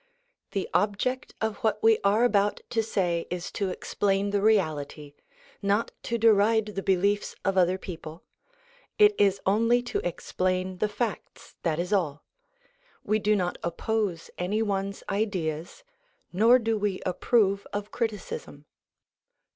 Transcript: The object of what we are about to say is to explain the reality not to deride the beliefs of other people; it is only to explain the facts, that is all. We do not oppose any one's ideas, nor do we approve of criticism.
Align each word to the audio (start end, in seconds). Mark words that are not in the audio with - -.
The 0.53 0.67
object 0.73 1.35
of 1.41 1.57
what 1.57 1.83
we 1.83 1.99
are 2.03 2.23
about 2.23 2.59
to 2.71 2.81
say 2.81 3.27
is 3.29 3.51
to 3.51 3.69
explain 3.69 4.31
the 4.31 4.41
reality 4.41 5.13
not 5.61 5.91
to 6.01 6.17
deride 6.17 6.65
the 6.73 6.81
beliefs 6.81 7.35
of 7.45 7.55
other 7.55 7.77
people; 7.77 8.23
it 8.97 9.13
is 9.21 9.39
only 9.45 9.83
to 9.83 9.99
explain 9.99 10.79
the 10.79 10.89
facts, 10.89 11.55
that 11.61 11.77
is 11.77 11.93
all. 11.93 12.23
We 13.03 13.19
do 13.19 13.35
not 13.35 13.59
oppose 13.63 14.31
any 14.39 14.63
one's 14.63 15.03
ideas, 15.07 15.83
nor 16.33 16.57
do 16.57 16.79
we 16.79 16.99
approve 17.05 17.67
of 17.71 17.91
criticism. 17.91 18.65